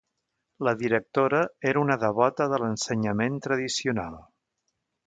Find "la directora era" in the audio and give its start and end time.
0.67-1.83